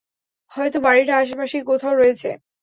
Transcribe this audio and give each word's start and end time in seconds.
হয়তো 0.51 0.77
বাড়িটা 0.85 1.13
আশেপাশেই 1.17 1.63
কোথাও 1.69 1.93
রয়েছে। 1.95 2.29